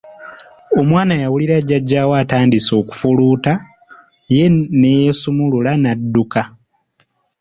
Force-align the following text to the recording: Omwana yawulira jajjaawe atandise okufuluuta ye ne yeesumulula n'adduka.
Omwana 0.79 1.13
yawulira 1.23 1.57
jajjaawe 1.69 2.13
atandise 2.23 2.71
okufuluuta 2.81 3.53
ye 4.35 4.45
ne 4.79 4.89
yeesumulula 5.01 5.71
n'adduka. 5.77 6.41